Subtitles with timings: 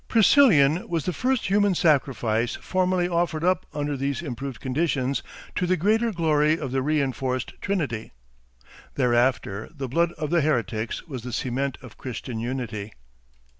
[0.09, 5.21] Priscillian was the first human sacrifice formally offered up under these improved conditions
[5.53, 8.11] to the greater glory of the reinforced Trinity.
[8.95, 12.93] Thereafter the blood of the heretics was the cement of Christian unity.